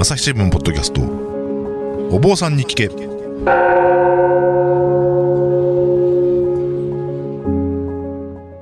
[0.00, 1.00] 朝日新聞ポッドキャスト。
[2.14, 2.88] お坊さんに聞け。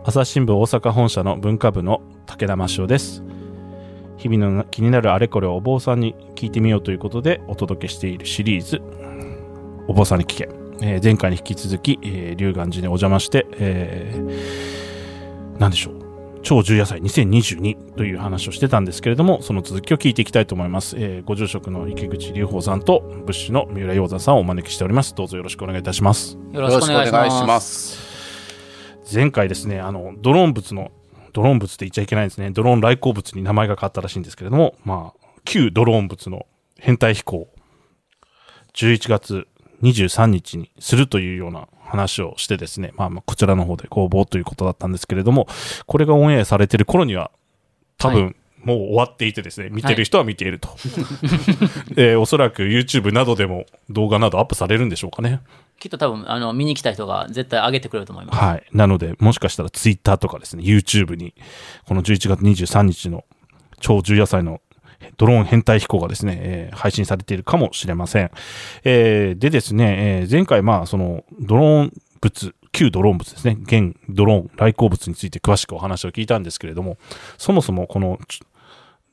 [0.03, 3.23] 朝日新聞大阪本社の文化部の武田真潮です。
[4.17, 8.81] 日々の気になるあれこれをお坊さんに聞いてみようということでお届けしているシリーズ
[9.89, 10.49] お坊さんに聞け、
[10.81, 16.06] えー前回に引き続き、えー龍岩寺にお邪魔して、えー、何でしょう。
[16.47, 27.13] 超重野菜2022という話をしてたんですけれどもその続きを聞いていきたいと思います、えーご住職の池口隆法さんと仏師の三浦洋山さんをお招きしておりますどうぞよろしくお願いいたしますよろしくお願いし
[27.45, 27.97] ます。
[29.05, 29.15] す。
[29.15, 30.91] 前回ですね、あの、ドローン物の、
[31.33, 32.51] ドローン物って言っちゃいけないんですね。
[32.51, 36.47] ドローン来航物に名前が変わったらしいんですけれども、まあ、旧ドローン物の
[36.79, 37.49] 編隊飛行、
[38.75, 39.47] 11月
[39.83, 45.47] 23日にするというような話をしてですね、まあ、まあこちらの方で公募ということだったんですけれども、
[45.87, 47.31] これがオンエアされてる頃には、
[47.99, 48.33] 多分、は
[48.65, 50.71] もう終わっていてですね、見てる人は見ていると。
[51.97, 55.41] えーおそらく YouTube などでも動画などアップされるんでしょうかね。
[55.79, 58.39] きっと多分、あの、見に来た人が絶対上げてくれると思います。
[58.39, 58.65] はい。
[58.73, 61.35] なので、もしかしたら Twitter とかですね、YouTube に、
[61.87, 63.25] この11月23日の
[63.81, 64.61] 超重野菜の
[65.17, 68.31] ドローン編隊飛行がですね、えー配信されているかもしれません。
[68.85, 76.99] えーでですね、えー前回、まあ、その、ドローン物、旧ドローン物ですね、現ドローン来航物について詳しくお話を聞いたんですけれども、
[77.39, 78.19] そもそもこの、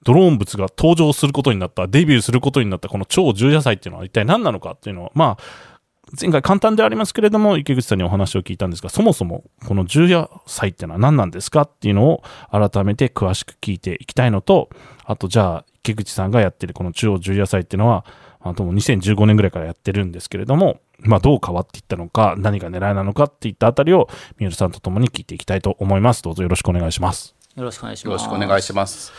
[0.03, 5.72] ドローン物が登場することになった、デビューすることになったこの超重野菜っていうのは一体何なのかっていうのは、まあ、
[6.19, 14.69] 前回簡単ではありますけれども、池口さんにお話を聞いたんですが、そもそもこの重野菜っていうのは何なんですかっていうのを改めて詳しく聞いていきたいのと、
[15.05, 18.05] あとじゃあ池口さんがやってるこの中央重野菜っていうのは、
[18.41, 26.21] あともう2015年ぐらいからやってるんですけれども、まあどう変わっていったのか、何が狙いなのかっていったあたりを、三浦さんと共に聞いていきたいと思います。
[26.21, 27.35] どうぞよろしくお願いします。
[27.55, 28.25] よろしくお願いしよます。
[28.25, 29.11] ろしくお願いします。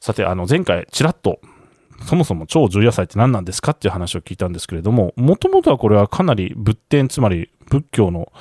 [0.00, 1.40] さて、あの、前回、ちらっと、
[2.04, 8.32] そもそも超重野菜って何なんですかっていう話を聞いたんですけれども、もともとはこれはかなり仏典、つまり仏教の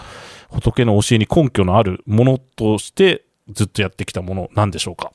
[0.50, 5.12] 仏の教えに根拠のあるものとしてずっとやってきたものなんでしょうか？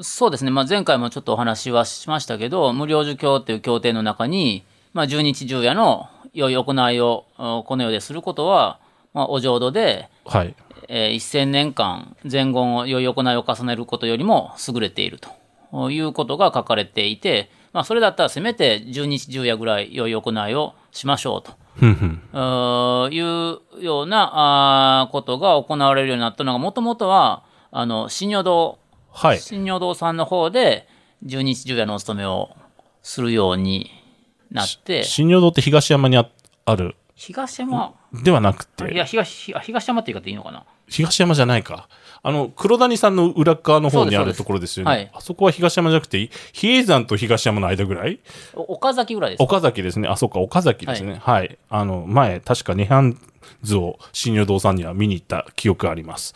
[0.00, 0.50] そうですね。
[0.50, 8.80] まあ、前回もちょっとお話はしましたけど、無料儒教っていう経典の中に、まあ、十日十夜の良い行いをおこの世ですることは、
[9.14, 10.54] まあ、お浄土で、はい。
[10.88, 15.20] えー1000年間前言を良い行いを重ねることよりも優れている
[15.72, 21.52] ということが書かれていて、まあ、それだったらせめて十日十夜ぐらい良い行いをしましょうと。
[23.10, 28.78] いうようなあーことが行われるようになったのが、もともとは、あの、新如堂、
[29.10, 29.40] はい。
[29.40, 30.86] 新如堂さんの方で、
[31.22, 32.50] 十日十夜のお勤めを
[33.02, 33.90] するように
[34.50, 36.28] なって、新尿堂って東山にあ
[36.66, 40.64] ある、東山、ではなくて、いや、東、あ東山って言い方いいのかな？
[40.88, 41.88] 東山じゃないか。
[42.24, 44.90] あの、黒谷さんの裏側の方にあるところですよね。
[44.90, 48.20] はいあそこは東山じゃなくて、比叡山と東山の間ぐらい
[48.54, 49.42] お岡崎ぐらいです。
[49.42, 50.08] 岡崎ですね。
[50.08, 51.18] あ、そうか、岡崎ですね。
[51.20, 51.58] はい。
[51.68, 53.16] あの、前、確か涅槃
[53.62, 56.34] 図を新如堂さんには見に行った記憶があります。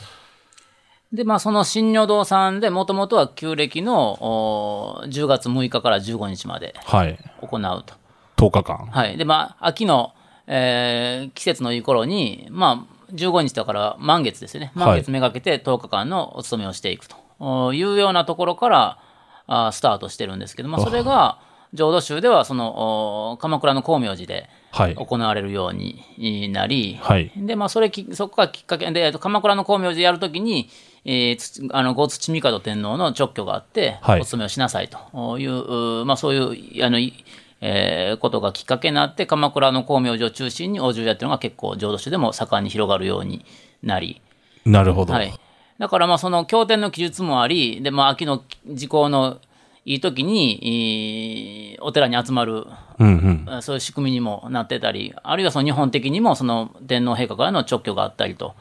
[1.13, 7.17] で、まあ、その新如堂さんで、もともとは旧暦のおー10月6日から15日まではい。
[7.41, 7.95] 行うと。
[8.37, 8.87] 10日間。
[8.87, 9.17] はい。
[9.17, 10.13] で、まあ、秋の、
[10.49, 14.73] えー季節のいい頃に、まあ、15日だから満月ですよね。
[14.75, 18.99] 満月めがけて10日間のお勤めをしていくとおいうようなところから
[19.47, 21.39] あースタートしてるんですけども、それが、
[21.73, 24.95] 浄土宗ではそのお鎌倉の光明寺ではい。
[24.95, 27.33] 行われるようになり、はい。
[27.35, 30.69] で、まあ、それき、そこがきっかけで、えっと鎌倉の光明寺やるときに、
[31.07, 37.15] えーつあの、後土帝天皇の直居があって、はいお勤めをしなさいという、うまあ、そういう、あの、い
[37.61, 43.45] えーことがきっかけになって、鎌倉の光明寺を中心にお重屋っていうのが結構浄土宗でも盛んに広がるように
[43.83, 44.21] なり、
[44.65, 45.13] なるほど。
[45.13, 45.33] はい。
[45.79, 49.39] だからまあその経典の記述もあり、でまあ秋の時効の
[49.85, 52.65] いい時に、えーお寺に集まる、
[52.99, 53.63] うんうん。
[53.63, 58.55] そういう仕組みにもなってたり、あるいはその日本的にもその天皇陛下からの直居があったりと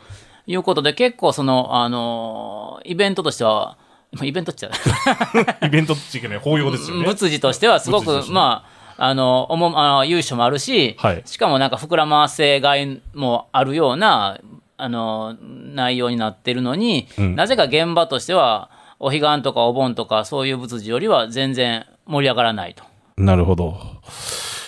[0.46, 3.78] いうことで、結構その、あの、イベントとしては、
[4.12, 4.70] まあイベントっちゃ、
[5.66, 7.06] イベントっていうかね、法要ですよね。
[7.06, 14.40] 仏事としてはすごく、まあ、あの、おもあの由緒もあるし、はいしかもなんか膨らませがいもあるような、
[14.78, 18.70] あの、内容になってるのに、なぜか現場としては、
[19.00, 22.84] お彼岸とかお盆とかそういう仏事よりは全然盛り上がらないと。
[23.18, 23.78] なるほど。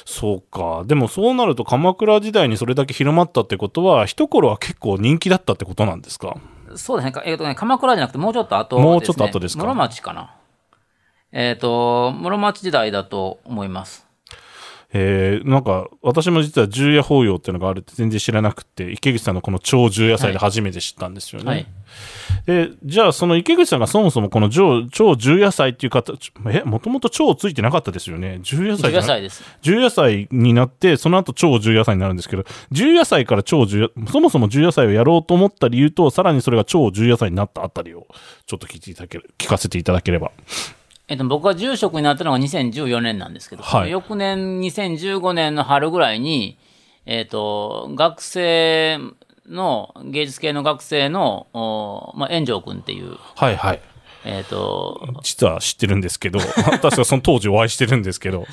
[0.06, 0.84] そうか。
[0.86, 6.36] でもそうなると鎌倉時代にそれだけ広まったってことは、一頃は結構人気だったってことなんですか？
[6.76, 7.12] そうですね。
[7.12, 8.92] かえっ、とね、鎌倉じゃなくてもうちょっと後です、ね。
[8.92, 9.64] もうちょっと後ですか？
[9.64, 10.34] 室町かな。
[11.32, 14.07] えっ、と、室町時代だと思います。
[14.94, 21.50] えー、なんか、私も実は重夜法要っていうのがあるって全然知らなくて、池口さんのこの超重夜祭で初めて知ったんですよね。
[21.50, 21.66] はい
[22.46, 28.40] で、じゃあその池口さんがそもそもこの超超重夜祭っていう形、え、もともと超ついてなかったですよね？
[28.42, 29.44] 重夜祭10じゃな野菜です。
[29.62, 38.08] 重になって、その後超重夜祭になるんですけど、重夜祭から超重夜、そもそも重夜祭をやろうと思った理由と、さらにそれが超重夜祭になったあたりを、
[38.46, 40.32] ちょっと聞いていただける、聞かせていただければ。
[41.08, 46.58] えっと、僕が住職になったのが2014年なんですけど、はい翌年2015年の春ぐらいに、
[47.06, 49.00] えっと、学生
[49.48, 53.82] の、芸術系の学生の、おまあ、炎上君っていう、はいはい。
[54.26, 56.40] えっと、実は知ってるんですけど、
[56.82, 58.46] 確かその当時お会いしてるんですけど、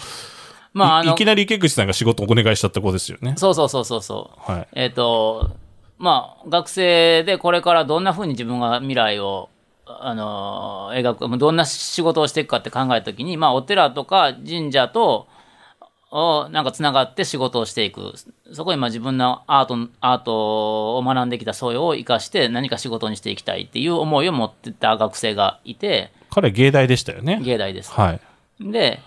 [0.72, 3.34] まあ、あのいいき、なり池口さんが仕事をお願いしちゃった子ですよね。
[3.36, 4.52] そうそうそうそうそう。
[4.52, 4.68] はい。
[4.74, 5.50] えっ、と、
[5.98, 9.48] まあ、学生でこれからどんな風に自分が未来を、
[9.86, 15.28] あの描く、どんな仕事をしていくかって考えたときに、まあ、お寺とか神社と、
[16.16, 18.12] をなんかつながって仕事をしていく。
[18.52, 27.40] そこにまあ自分のアート、アートを学んできた素養を生かして何か仕事にしていきたいっていう思いを持ってた学生がいて、彼芸大でしたよね。
[27.42, 27.90] 芸大です。
[27.90, 28.20] はい。
[28.60, 29.00] で、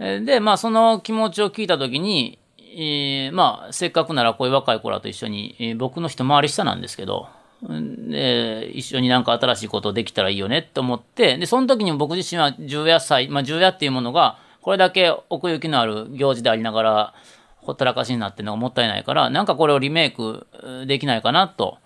[0.00, 17.14] えーで、まあ、その気持ちを聞いたときに、えーまあ、せっかくならこういう若い子らと一緒に、えー僕の一回り下なんですけど、うんで、一緒になんか新しいことできたらいいよねって思って、で、その時に僕自身は重夜祭、まあ、重夜っていうものが、これだけ奥行きのある行事でありながら、
[17.56, 21.78] ほったらかしになってるのがもったいないから、なんかこれをリメイクえーできないかなと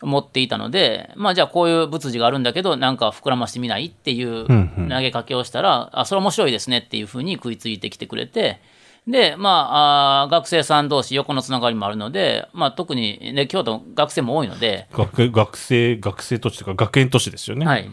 [0.00, 4.88] 思っていたので、まあじゃあこういう仏事があるんだけど、なんか膨らましてみないっていううんうん。
[4.88, 8.60] 投げかけをしたら、あ、それ面白いですねっていうふうに食いついてきてくれて、
[9.06, 17.66] で、まあ、あー学生さん同士横のつながりもあるので、まあ特に、ね、京都学生も多いので、学学生、学生都市というか学園都市ですよね。
[17.66, 17.90] はい。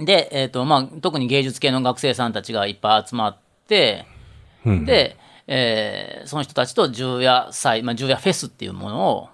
[0.00, 4.06] で、えっ、と、まあ特に芸術系の学生さんたちがいっぱい集まって、
[4.66, 9.28] うんで、えーその人たちと重夜祭、まあ、重夜フェスっていうものを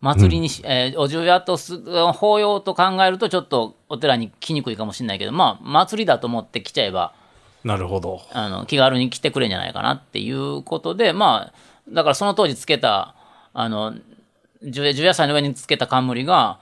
[0.00, 1.78] 祭りにし、えーお重夜とす
[2.14, 7.14] 法要と考えるとちょっとお寺に来にくいかもしれないけどまあ祭りだと思って来ちゃえば
[7.64, 8.22] なるほど。
[8.32, 11.52] あの気軽に来てくれんじゃないかなっていうことでまあ
[11.88, 13.14] だからその当時つけた
[13.54, 13.94] あの
[14.64, 16.58] 重夜重夜祭の上につけた冠が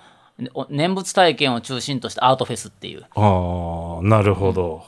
[0.55, 4.83] お念仏体験を中心としたアートフェスっていうああ、なるほど。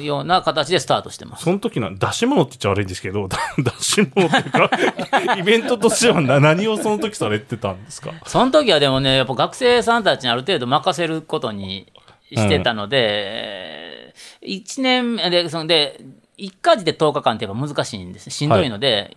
[0.00, 1.44] ような形でスタートしてます。
[1.44, 3.28] その時の出し物って言っちゃ悪いんですけど、
[3.58, 4.70] 出し物っていうか、
[5.36, 8.12] イベントとしてはな何をその時されてたんですか？
[8.24, 11.92] その時はでもね、やっぱ学生さんたちにある程度任せることに
[12.28, 16.00] してたので、1年目で、そので、
[16.38, 18.30] 1家事で10日間ってやっぱ難しいんです。
[18.30, 19.16] しんどいので、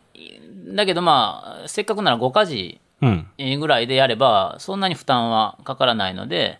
[0.75, 3.59] だけどまあ、せっかくなら5家事うん。
[3.59, 6.59] ぐらいでやれば、そんなに負担はかからないので、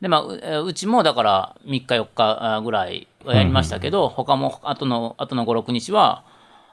[0.00, 6.24] で、まあ、ううちもだから3日4日ぐらいはやりましたけど、他も、後の、後の5、6日は、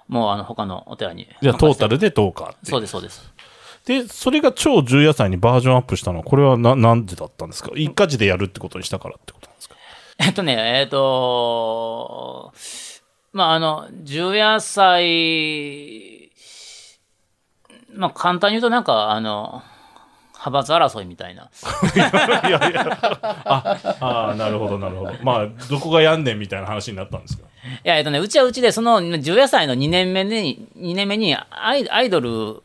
[0.08, 1.28] もうあの、他のお寺に。
[1.42, 3.32] じゃあトータルで10日そうです、そうです。
[3.85, 7.71] で、それが超重夜祭にバージョンアップしたのは、これはな、なんでだったんですか？
[7.75, 9.75] 一家事でやるってことにしたからってことなんですか？
[10.19, 12.53] えっとね、えっと、
[13.33, 16.31] まあ、あの、重夜祭、
[17.95, 19.62] まあ、簡単に言うとなんか、あの、
[20.45, 21.50] 派閥争いみたいな。
[21.95, 22.09] いや
[22.69, 23.00] いや、
[23.45, 25.13] あ、あーなるほど、なるほど。
[25.24, 27.44] まあ、どこがやんねんみたいな話になったんですか？
[27.83, 32.62] いや、えっとね、うちはうちで、その、重夜祭の2年目に、2年目にアイ、アイドル、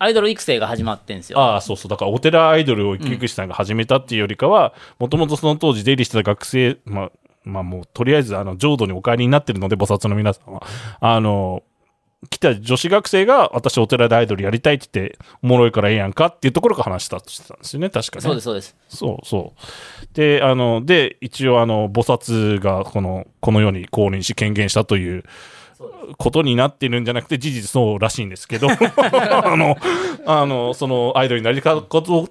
[0.00, 1.38] アイドル育成が始まってんですよ。
[1.38, 1.90] ああ、そうそう。
[1.90, 7.10] だから、お寺アイドルを池口さんが始めたっていうよりかは、もともとその当時出入りしてた学生、まあ、
[7.44, 10.62] まあもう、とりあえず、あの、浄土にお帰りになってるので、菩薩の皆さんは。
[11.00, 11.62] あの、
[12.30, 18.22] 来た女子学生が、私お寺でアイドルやりたいって言って、おもろいからええやんかっていうところから話したとしてたんですよね、確かね。
[18.22, 18.76] そうです、そうです。
[18.88, 20.14] そうそう。
[20.14, 25.24] で、あの、で、一応、あの、菩薩が、この、この世に降臨し権限したという
[26.18, 29.76] ことになってるんじゃなくて、事実そうらしいんですけど、 あの、
[30.26, 31.86] あの、その、アイドルになりかっ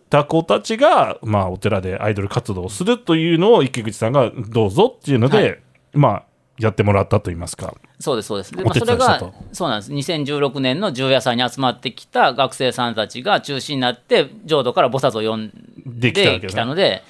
[0.10, 5.60] た子たちが、まあ、お寺でアイドル活動をするというのを、池口さんが、どうぞっていうので、はい
[5.94, 6.24] まあ、
[6.60, 7.74] やってもらったと言いますか。
[8.00, 8.52] そうです、そうです。
[8.52, 9.92] でおまあ、それがそうなんです。
[9.92, 15.52] 2016年の重夜祭に集まってきた学生さんたちが中心になって、浄土から菩薩を呼ん
[15.86, 16.22] でき。
[16.54, 17.02] たので、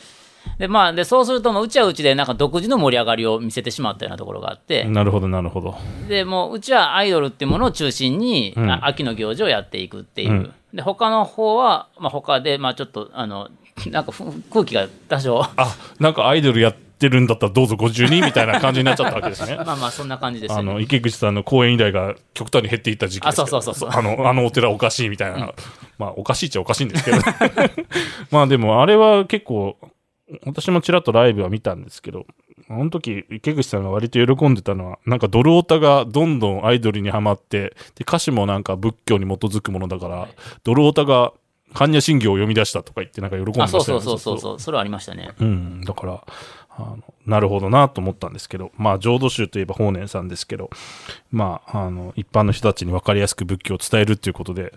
[0.60, 5.76] で、まあ、で、そうすると、もううちはうちで、なんか独自の盛り上がりを見せてしまったようなところがあって、なるほど、なるほど。
[6.08, 10.32] で、もう、うちはアイドルっていうものを中心に、んあ秋の行事をやっていくっていう。
[10.32, 13.50] うんで、他の方は、まあ、他で、まあ、ちょっと、あの、
[13.88, 19.56] なんかふ空気が多少、あ、なんかアイドルやってるんだったらどうぞご自由にみたいな感じになっちゃったわけですね。
[19.66, 20.72] まあまあ、そんな感じですよね。
[20.72, 25.54] あの、池口さんの講演依頼が極端に減っていった時期ですけどあそうそうそうそうあの、あのお寺おかしいみたいな。
[25.98, 27.18] まあ、おかしいっちゃおかしいんですけど。
[28.32, 29.78] まあでも、あれは結構、
[30.46, 32.26] 私もちらっとライブは見たんですけど、
[32.70, 40.28] あの時、池口さんが割と喜んでたのは、なんかドルオタがどんどんアイドルにはまって、で、歌詞もなんか仏教に基づくものだから、
[40.64, 41.34] ドルオタが
[41.74, 43.86] 般若心経を読み出したとか言ってなんか喜んでまあ、したよね。
[43.86, 45.32] そうそうそうそうそう、それはありましたね。
[45.40, 46.24] うん、だから、
[46.70, 50.70] あの、なるほどなと思ったんですけど、まあ、浄土宗といえば法然さんですけど、
[51.32, 54.74] まあ、あの、一般の人たちに分かりやすく仏教を伝えるっていうことで、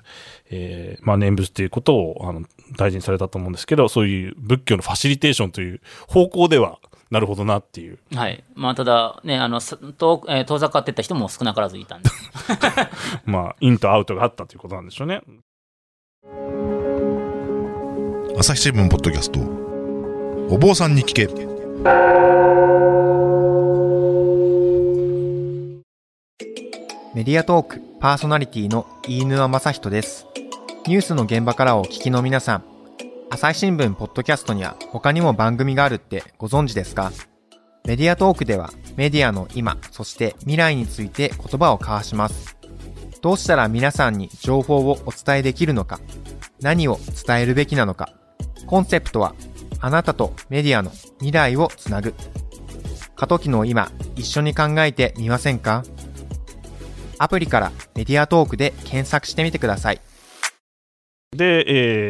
[0.51, 2.43] えーまあ、念仏っていうことを、あの、
[2.77, 6.79] 大事にされたと思うんですけど、そういう仏教のファシリテーションという方向では、
[7.11, 7.99] なるほどなっていう。
[8.15, 8.43] はい。
[8.55, 12.09] まあ、ただ、ね、あの、さ遠えー遠ざかってった人も少なからずいたんで。
[13.27, 15.21] まあ、インとアウトがあったということなんでしょうね。
[18.39, 19.41] 朝日新聞ポッドキャスト
[20.49, 21.27] お坊さんに聞け
[27.15, 30.27] メディアトークパーソナリティの飯沼正人です。
[30.85, 32.65] ニュースの現場からお聞きの皆さん、
[33.31, 37.13] 朝日新聞ポッドキャストには他にも番組があるってご存知ですか？
[37.85, 42.57] メディアトークではメディアの今、そして未来について言葉を交わします。
[43.21, 46.01] どうしたら皆さんに情報をお伝えできるのか、
[46.61, 48.09] 何を伝えるべきなのか、
[48.67, 49.37] コンセプトは
[49.79, 52.13] あなたとメディアの未来をつなぐ。
[53.15, 55.85] 過渡期の今、一緒に考えてみませんか？
[57.19, 60.01] アプリからメディアトークで検索してみてください。
[61.33, 61.65] で、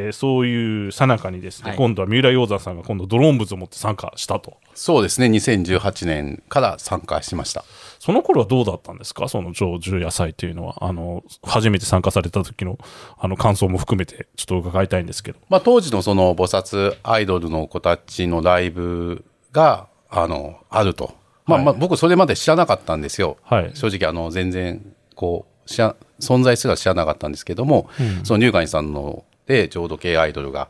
[0.07, 4.59] えーそういうさなかにですね、はい今度は三浦鷹山さんが今度ドローン物を持って参加したと。
[4.75, 7.64] そうですね、2018年から参加しました。
[7.99, 9.29] その頃はどうだったんですか？
[9.29, 10.76] その上重野菜というのは。
[10.85, 12.79] あの、初めて参加された時の、
[13.19, 15.38] あの、感想も含めて、ちょっと伺いたいんですけど。
[15.49, 21.14] まあ、当時のその菩薩アイドルの子たちのライブが、あの、あると。
[21.47, 23.37] まあ、はいまあ、僕それまで知らなかったんですよ。
[23.45, 27.88] はい正直、あの、全然、こう、存在すら知らなかったんですけども、
[28.25, 30.69] その乳がんさんので、浄土系アイドルが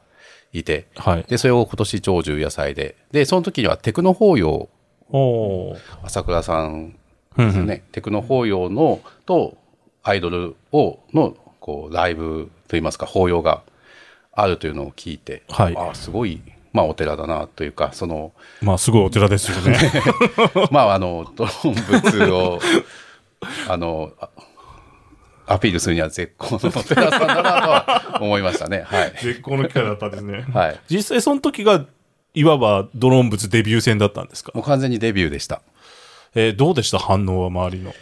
[0.53, 1.25] いて、はい。
[1.29, 4.69] で、それを今年長寿野菜で、で、その時にはテクノ法要。
[6.03, 6.97] 朝倉さん
[7.37, 9.57] うんですよね、テクノ法要のと
[10.03, 13.63] アイドルをのこうライブといいますか法要が
[14.33, 19.79] あるというのを聞いて、はいあすごい、まあ、お寺だなというかそのまあ、すごいお寺ですよね。
[20.71, 22.61] まああのドローン仏を
[23.69, 24.29] あのあ
[25.53, 28.83] アピールするには絶好のお寺さんだなとは思いましたね。
[28.89, 30.45] はい、絶好の機会だったんですね。
[30.53, 31.85] はい、実際その時が、
[32.35, 34.53] いわばドローン物デビュー戦だったんですか？
[34.55, 35.61] もう完全にデビューでした。
[36.35, 36.99] えーどうでした？
[36.99, 37.95] 反応は周りの。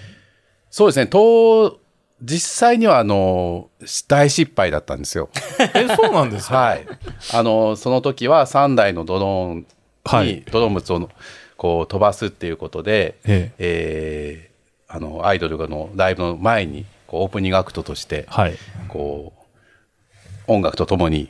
[0.70, 1.06] そうですね。
[1.08, 1.80] と
[2.22, 3.70] 実際にはあの
[4.06, 5.30] 大失敗だったんですよ。
[5.74, 6.56] え、そうなんですか？
[6.58, 6.86] はい。
[7.32, 9.66] あの、その時は3台のドローン
[10.04, 10.26] はい。
[10.26, 11.08] にドローン物を
[11.56, 14.50] こう飛ばすっていうことで、ええ。
[14.88, 18.54] ーあの、アイドルのライブの前に、こう、オープニングアクトとして、はい。
[18.88, 19.32] こ
[20.46, 21.28] う、音楽とともに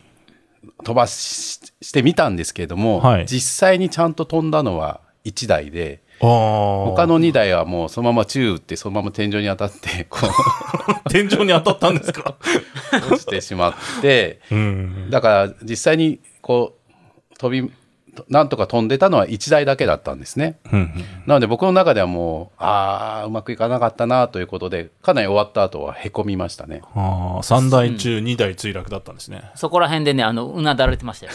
[0.85, 6.03] 飛ばししてみたんですけれども、はい実際にちゃんと飛んだのは1台で。
[6.21, 10.19] 他の2台はもうそのまま宙打って、そのまま天井に当たって、こ
[11.11, 12.37] 天井に当たったんですか？
[13.11, 15.09] う、落ちてしまって、うん。
[15.11, 16.77] だから実際にこ
[17.33, 17.73] う飛び
[18.29, 20.59] なんとか飛んでたのは1台だけだったんですね。
[20.73, 20.91] うん
[21.27, 26.83] なので僕の中ではもうああうまくいかなかったなということでかなり終わった後はへこみましたね。
[26.95, 29.51] ああ、3台中2台墜落だったんですね。
[29.55, 31.33] そこら辺でね、あの、うなだられてましたよ。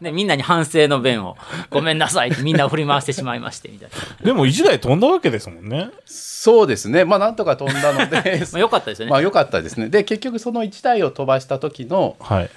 [0.00, 1.36] で、 みんなに反省の弁を、
[1.70, 4.26] ごめんなさいってみんな振り回してしまいまして、みたいな。
[4.26, 5.90] でも1台飛んだわけですもんね。
[6.06, 9.10] そうですねまあなんとか飛んだので まあ、よかったですよね。
[9.12, 9.88] まあ良かったですね。
[9.88, 12.50] で結局その1台を飛ばした時のはい。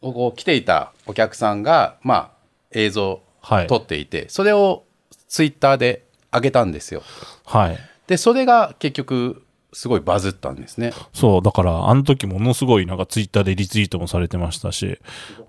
[0.00, 2.30] こう来ていたお客さんがまあ
[2.72, 3.20] 映像。
[3.68, 4.82] 撮っていて、それを
[5.28, 7.02] ツイッターで上げたんですよ。
[7.44, 7.78] はい。
[8.08, 10.92] でそれが結局すごいバズったんですね。
[11.12, 14.98] そう、だから、あの時ものすごいなんかツイッターでリツイートもされてましたし、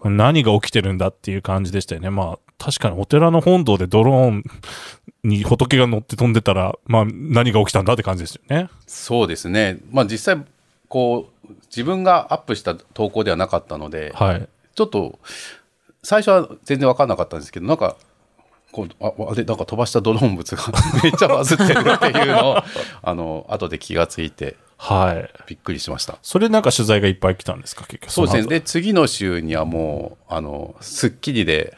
[0.04, 2.10] 何が起きてるんだっていう感じでしたよね。
[2.10, 4.44] まあ、確かにお寺の本堂でドローン
[5.24, 8.70] に仏が乗って飛んでたら、まあ、何が起きたんだって感じですよね。
[8.86, 9.80] そうですね。
[9.92, 10.46] まあ実際、
[10.90, 14.50] こう、自分がアップした投稿ではなかったので、はい。
[14.76, 15.20] ちょっと、
[16.04, 17.98] 最初は全然分かんなかったんですけど、なんか、
[18.72, 20.64] こうああれ、なんか飛ばしたドローン物が
[21.04, 22.58] めっちゃバズってるっていうのを、
[23.02, 25.30] あの、後で気がついて、はい。
[25.48, 26.20] びっくりしました。
[26.22, 28.12] それなんか取材がいっぱい来たんですか、結局。
[28.12, 28.48] そうですね。
[28.48, 31.76] で、次の週にはもう、あの、スッキリで、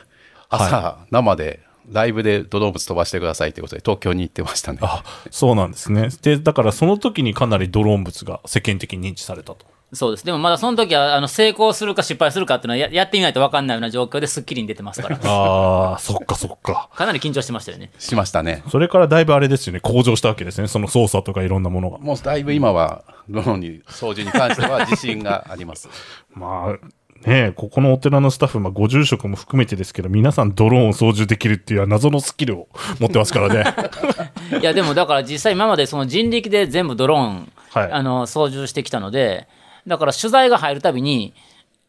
[0.49, 4.79] 朝、生で、ライブでドローン物飛ばしてくださいということで、東京に行ってましたね。
[4.81, 6.09] あ、そうなんですね。
[6.21, 9.65] で、だからその時にかなりドローン物が世間的に認知されたと。
[9.91, 10.25] そうです。
[10.25, 15.19] でもまだその時は、あの、成功するか失敗するかっていうのはややってみないと分かんないような状況でスッキリに出てますから。
[15.23, 16.89] ああ、そっかそっか。
[16.93, 17.91] かなり緊張してましたよね。
[17.97, 18.63] しましたね。
[18.69, 20.67] それからだいぶあれですよね、向上したわけですね。
[20.67, 21.97] その操作とかいろんなものが。
[21.97, 25.89] もうだいぶ今は、ドローンに、操縦に関しては自信があります。
[26.35, 26.87] まあ、
[27.25, 32.67] ね、ここのお寺のスタッフ、まあ、ご住職も含めてですけど、皆さんドローンを操縦できるっていう謎のスキルを
[32.99, 33.63] 持ってますからね。
[34.59, 37.91] いやでもだから実際今までその人力で全部ドローン、はい。
[37.91, 39.47] あの操縦してきたので
[39.87, 41.33] だから取材が入るたびに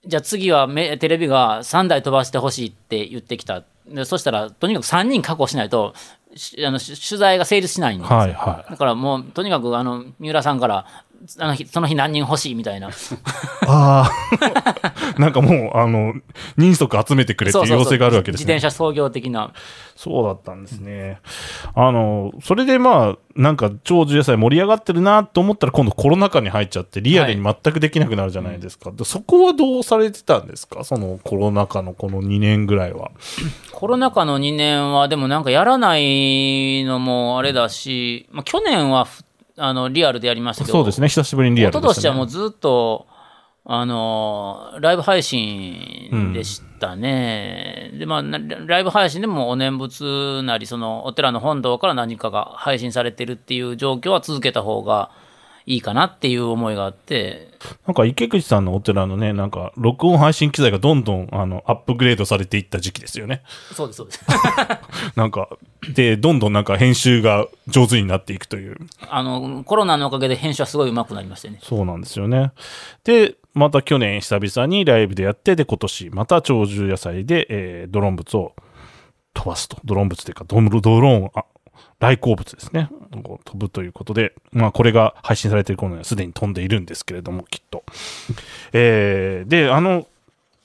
[0.07, 3.65] じゃあ次はめテレビが3台飛ばしてほしいって言ってきた。
[3.87, 5.95] でそしたらとにかく3人確保しないと
[6.37, 10.87] しあのし取材が成立しないんですよ、はいはだからもうとにかくあの三浦さんから
[11.39, 12.93] あの日その日何人欲しいみたいなあ
[13.67, 14.11] あ。
[15.21, 16.15] なんかもう、あの、
[16.57, 18.45] 人足集めてくれっていう要請があるわけですね。
[18.45, 19.53] 自転車創業的な
[19.97, 21.21] そうだったんですね。
[21.75, 28.91] あの、それでまあ、なんか長寿野菜盛り上がってるなと思ったら今度コロナ禍に入っちゃってリアルに全くできなくなるじゃないですか。
[28.93, 30.85] でそこはどうされてたんですか？
[30.85, 33.11] そのコロナ禍のこの2年ぐらいは。
[33.73, 39.23] コロナ禍の2年はでもなんかやらないのもあれだし、まあ、去年はふ
[39.61, 41.09] あのリアルでやりましたけどそうですね。
[41.09, 41.95] 久しぶりにリアル一でね。
[41.95, 43.07] 昨年はもうずっと、
[43.65, 55.11] あのライブ配信でしたね、でまあ、なライブ配信でもお念仏なりそのお寺の本堂から何かが配信されてるっていう状況は続けた方が
[55.67, 57.51] いいかなっていう思いがあって
[57.87, 63.43] なんか池口さんのお寺のね、なんか録音配信機材がどんどんあのアップグレードされていった時期ですよね。
[63.75, 64.25] そうですそうです
[65.15, 65.49] なんか、
[65.95, 68.79] で、どんどんなんか編集が上手になっていくという。
[69.09, 72.53] あのコロナのおかげで編集はすごい上手くなりましたよねそうなんですよね。
[73.05, 78.55] で、また去年久々にライブでやって、で、今年また鳥獣野菜で、えードローン物を
[79.35, 79.77] 飛ばすと。
[79.85, 81.31] ドローン物というか、ドロドローン、
[81.99, 82.91] 大好物ですね。
[83.45, 87.85] 飛ぶということで、まあこれが配信されている頃にはすでに飛んでいるんですけれども、きっと。
[88.73, 90.07] えーで、あの、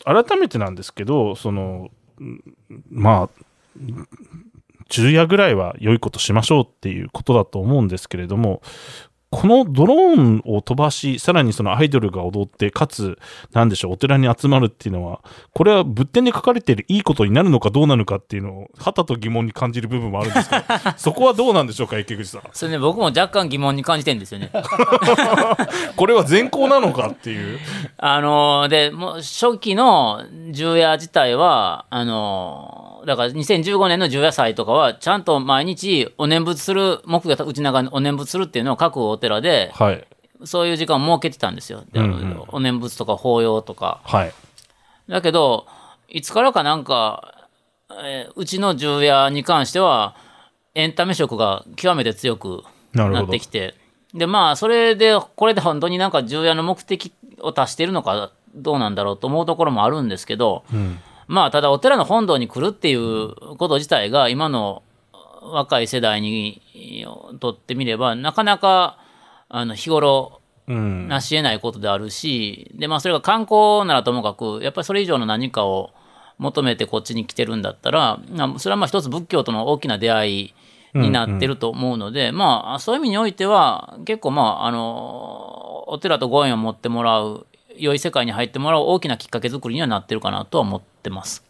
[0.06, 1.90] 改めてなんですけど、その、
[2.90, 3.44] まあ、
[4.90, 8.62] 昼夜ぐらいは良いことしましょうっていうことだと思うんですけれども、
[9.36, 13.20] このドローンを飛ばし、さらにそのアイドルが踊って、かつ、
[13.52, 15.20] なんでしょう、お寺に集まるっていうのは、
[15.54, 20.64] これは仏典に書かれているいいことになるのかどうなのかっていうのを、はたと疑問に感じる部分もあるんですけど、
[20.96, 22.44] そこはどうなんでしょうか、池口さん。
[22.54, 24.50] それね僕も若干疑問に感じてるんですよね
[25.98, 27.60] これは善行なのかっていう。
[27.98, 40.08] あのでもう初期の重夜自体はあのだから2015年の重夜祭とかはちゃんと毎日お念仏する木が内長にお念仏するっていうのを各お寺ではい。
[40.44, 42.44] そういう時間を設けてたんですよ、でうんうん。
[42.50, 44.02] お念仏とか法要とか。
[44.04, 44.34] はい。
[45.08, 45.66] だけど
[46.10, 47.48] いつからかなんか、
[47.90, 50.16] えーうちの重夜に関しては
[50.74, 53.76] エンタメ色が極めて強くなってきて。
[54.14, 60.64] でまあそれでこれで本当になんか重要な目的を達しているのかどうなんだろうと思うところもあるんですけど、
[61.28, 64.84] まあただお寺の本堂に来るっていうこと自体が今の
[65.42, 66.62] 若い世代に
[67.40, 68.98] とってみればなかなか
[69.50, 71.08] あの日頃うん。
[71.08, 75.92] 成し得ないことであるし、でまあそれが観光ならともかくやっぱりそれ以上の何かを
[76.38, 80.54] 求めてこっちに来てるんだったらまあそれはまあ一つ仏教との大きな出会い
[80.96, 87.46] になってると思うので、まあそういう意味においては結構まああのお寺とご縁を持ってもらう
[87.78, 91.44] 良い世界に入ってもらう大きなきっかけ作りにはなってるかなとは思ってます。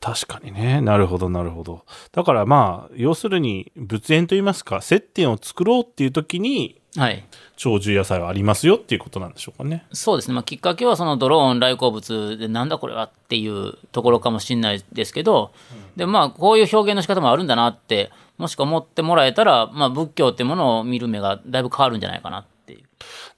[0.00, 0.80] 確かにね。
[0.80, 1.84] なるほど、なるほど。
[2.12, 7.24] だからまあ、要するに、仏縁といいますか、接点を作ろうっていう時に、はい
[7.56, 9.84] 長寿野菜はありますよっていうことなんでしょうかね。
[9.92, 15.52] そうですね、まあ、きっかけはそのドローン来光物でなんだこれはっていうところかもしれないですけど、
[15.96, 22.44] でまあこういう表現の仕方もあるんだなってもしくは思ってもらえたら、まあ、仏教ってものを見る目がだいぶ変わるんじゃないかなっ。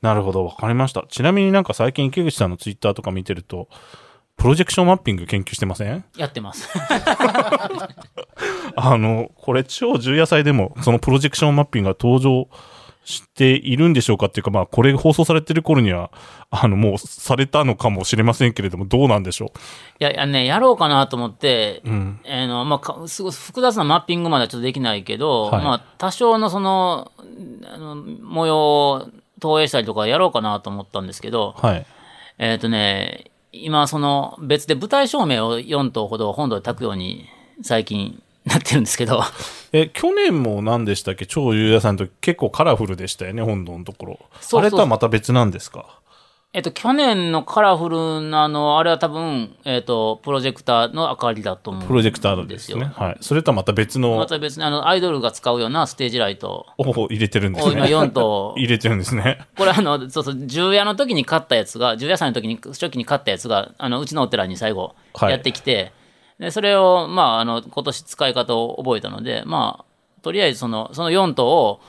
[0.03, 1.05] なるほど、わかりました。
[1.09, 3.69] ちなみになんか最近池口さんのツイッターとか見てると、
[4.37, 6.05] プロジェクションマッピング研究してません？
[6.17, 6.69] やってます。
[8.75, 12.49] あの、これ超重野菜でも、そのプロジェクションマッピングが登場
[13.05, 16.11] しているんでしょうかっていうか、まあ、これ放送されてる頃には、
[16.51, 19.53] あの、もうされたのかもしれませんけれども、どうなんでしょ
[19.99, 21.91] いやいやね、やろうかなと思って、う。
[21.91, 22.21] うん。
[22.27, 27.13] あのまあ、かすごい複雑なマッピングまではちょっとできないけど、はいまあ、多少のその
[27.73, 31.87] あの模様を投影したりとかやろうかなと思ったんですけど、はい。
[32.39, 37.27] えっ、とね、今、その別で舞台照明を4灯ほど本堂で焚くように
[37.63, 39.23] 最近なってるんですけど、
[39.73, 41.27] え、去年も何でしたっけ？
[41.27, 44.19] 超重野菜の時結構カラフルでしたよね、本堂のところ。
[44.41, 45.99] そうそうあれとはまた別なんですか？
[46.53, 51.89] えっと、去年のカラフルなの、あれは多分、えっと、プロジェクターの明かりだと思うんですよ。
[51.89, 52.87] プロジェクターですね。
[52.87, 53.19] はい。
[53.21, 57.83] それとはまた別のまた別にあのアイドルが使うようなステージライトを入れてるんですね。
[57.83, 59.47] 4灯 入れてるんですね。
[59.57, 65.93] これあのそうそう重夜の時に買ったやつが重夜祭の時に初期に買ったやつがあのうちのお寺に最後はいやってきて、
[66.41, 71.81] でそれをまああの今年使い方を覚えたのでまあとりあえずそのその4灯を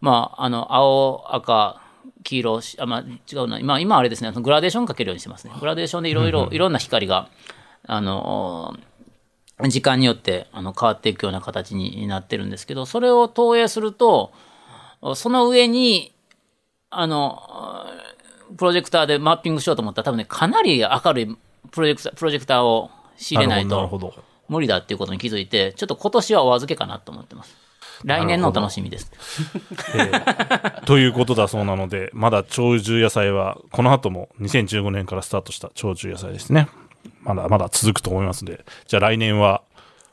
[0.00, 1.80] まああの青赤
[2.24, 3.60] 黄色しあ、まあ、違うな。
[3.60, 4.32] 今今あれですね。
[4.32, 5.52] グラデーションかけるようにしてますね。
[5.60, 6.72] グラデーションでいろいろいろん。
[6.72, 7.28] な光が
[7.86, 8.76] あの
[9.68, 14.32] 時間によってあの変わっていくような形になってるんですけどそれを投影すると
[15.14, 16.12] その上に
[16.90, 17.86] あの
[18.56, 21.36] プロジェクターでマッピングしようと思ったら多分ねかなり明るい
[21.70, 24.24] プロジェクタープロジェクターを仕入れないと。
[24.48, 27.56] 無理だっていうことに気づいてちょっと今年はお預けかなと思ってます
[28.04, 29.10] 来年のお楽しみです。
[30.86, 36.68] ということだそうなので、まだ鳥獣野菜は、この後も2015年からスタートした鳥獣野菜ですね。
[37.22, 39.62] まだまだ続くと思いますので、じゃあ来年は、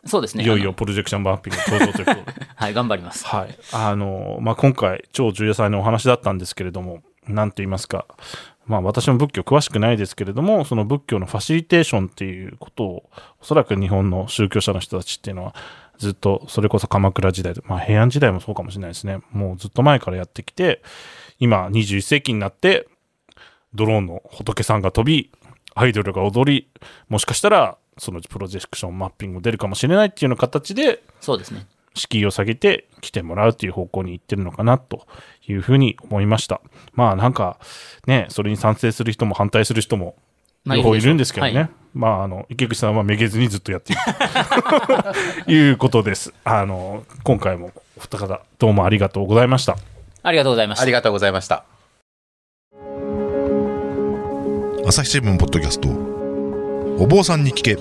[0.06, 0.44] そうですね。
[0.44, 2.48] いよいよプロジェクションマッピング登場ということで。
[2.56, 3.26] はい頑張ります。
[3.26, 3.58] はい。
[3.72, 8.06] あの、まあ、今回、超重野菜のお話だったんですけれども、なんて言いますか、
[8.66, 13.10] まあ、私も仏教詳しくないですけれども、その仏教のファシリテーションっていうことを、
[13.42, 15.56] おそらく日本の宗教者の人たちっていうのは、
[16.02, 19.20] ずっと、それこそ鎌倉時代で、まあ、平安時代もそうかもしれないですね。
[19.30, 20.82] もうずっと前からやってきて、
[21.38, 22.88] 今、21世紀になって、
[23.76, 25.32] ドローンの仏さんが飛び、
[25.76, 26.72] アイドルが踊り、
[27.08, 35.06] もしかしたら、そのプロジェクションマッピングも出るかもしれないっていうような形で、そうですね敷居を下げて来てもらうという方向に行ってるのかなと
[35.46, 36.62] いうふうに思いました。
[36.94, 37.60] まあなんか
[38.08, 40.31] ね、それに賛成する人も反対する人もまあ
[40.66, 41.54] 両方いるんですけどね。
[41.54, 44.02] はいまああの、池口さんはめげずにずっとやっている
[45.46, 46.34] と いうことです。
[46.46, 49.76] あの、今回もお二方どうもありがとうございました。
[50.24, 51.66] ありがとうございましたありがとうございました。
[54.88, 55.90] 朝日新聞ポッドキャスト
[57.04, 57.76] お坊さんに聞け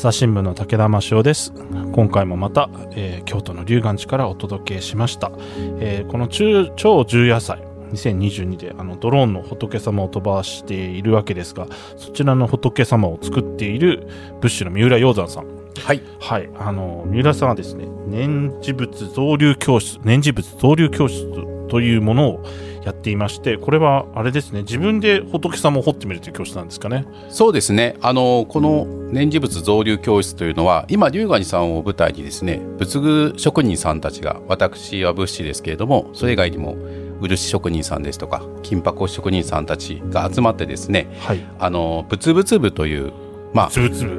[0.00, 1.52] 朝日新聞の武田真潮です。
[1.92, 5.30] 今回もまた、えー京都の龍岩寺からお届けしました、
[5.78, 11.66] えーこの中超重野菜2022であのドローンの仏様を飛ばしているわけですが
[11.98, 14.08] そちらの仏様を作っている
[14.40, 15.46] 仏師の三浦鷹山さん。
[15.76, 16.02] はい。
[16.18, 16.48] はい。
[16.56, 21.26] あの三浦さんはですね念持仏造立教室念持仏造立教室
[21.68, 22.44] というものを
[22.84, 27.06] やっていましてこれはあれですね自分で仏様を彫ってみるという教室なんですかね。
[27.28, 27.96] そうですね。
[28.00, 36.76] あの、この念持仏造立教室というのは、今、龍河寺さんを舞台にですね、仏具職人さんたちが、私は仏師ですけれども、それ以外にも、
[37.20, 41.40] 漆職人さんですとか、金箔職人さんたちが集まってですね、はい。
[41.58, 43.12] あの、仏仏部という、
[43.52, 43.70] まあ、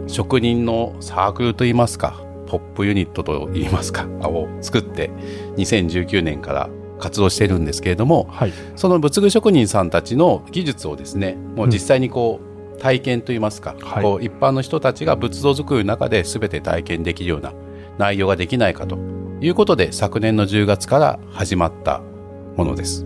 [0.07, 5.09] 職人のサークルといいますか、ポップユニットといいますか、を作って、
[5.57, 6.69] 2019年から
[7.01, 8.53] 活動してるんですけれども、はい。
[8.77, 12.39] その仏具職人さんたちの技術をですね、もう実際にこ
[12.77, 14.03] う、体験といいますか、はい。
[14.03, 17.53] こう一般の人たちが仏像作りの中で全て体験できるような
[17.97, 18.97] 内容ができないかと
[19.41, 22.01] いうことで、昨年の10月から始まった
[22.55, 23.05] ものです。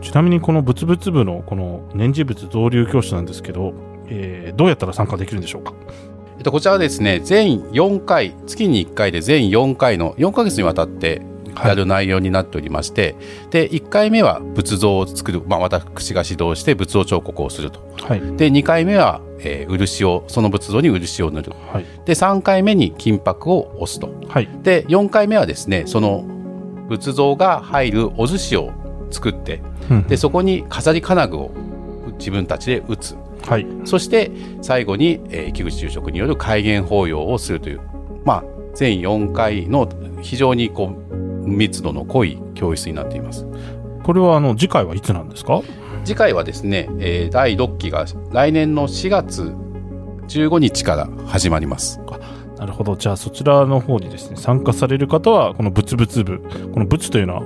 [0.00, 3.74] ちなみにこの仏仏部のこの年次仏造立教室なんですけど、
[4.06, 5.74] えーどうやったら参加できるんでしょうか？
[6.38, 11.20] えっと、こちらはですね、全4回、月に1回で全4回の4ヶ月にわたって
[11.64, 13.16] やる内容になっておりまして、
[13.50, 17.80] で、1回目は仏像を作る、まあ、私が指導して仏像彫刻をすると。
[18.02, 21.52] はいで、2回目は、えー漆を、その仏像に漆を塗る。
[21.72, 24.12] はいで、3回目に金箔を押すと。
[24.28, 26.24] はいで、4回目はですね、その
[26.88, 28.72] 仏像が入るお寿司を
[29.10, 29.62] 作って、
[30.08, 31.50] で、そこに飾り金具を
[32.18, 33.16] 自分たちで打つ。
[33.46, 34.30] はいそして
[34.62, 37.80] 最後に、えー、木口住職による戒厳法要をするという、
[38.24, 39.88] まあ、全4回の
[40.20, 41.09] 非常にこう
[41.44, 43.46] 密度の濃い教室になっています。
[44.02, 45.62] これはあの次回はいつなんですか？
[46.04, 49.52] 次回はですね、えー第6期が来年の4月
[50.28, 52.00] 15日から始まります。
[52.58, 56.40] なるほどじゃあそちらの方にですね参加される方はこの仏仏部
[56.74, 57.42] この仏というのは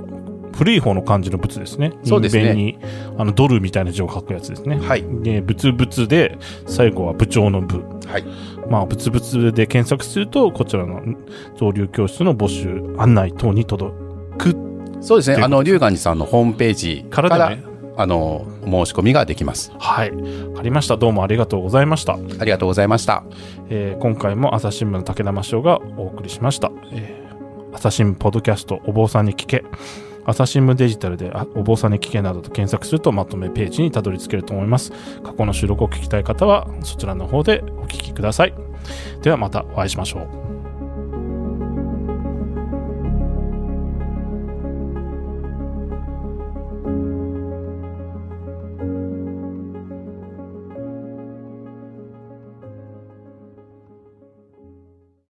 [0.57, 2.77] 古い方の漢字の仏ですねそうですねに
[3.17, 5.05] あのドルみたいな字を書くやつですねはい。
[5.23, 8.25] で仏仏で最後は部長の部はい。
[8.69, 11.01] まあ仏仏で検索するとこちらの
[11.57, 13.93] 造立教室の募集案内等に届
[14.37, 14.55] く。
[15.01, 15.43] そうですね。
[15.43, 17.63] あの、龍岩寺さんのホームページかからね。
[17.97, 19.71] あの、申し込みができます。
[19.77, 20.11] はい。
[20.11, 20.97] わかりました。
[20.97, 22.13] どうもありがとうございました。
[22.13, 23.23] ありがとうございました。
[23.69, 27.25] えー今回も朝日新聞の武田真翔がお送りしました、えー
[27.75, 29.63] 朝日新聞ポッドキャストお坊さんに聞け
[30.25, 34.91] 朝日新聞デジタルでお坊さんに聞けなどと検索するとまとめページにたどり着けると思います。
[35.23, 38.53] 過去の収録を聞きたい方はそちらの方でお聞きください。
[39.21, 40.44] ではまたお会いしましょう。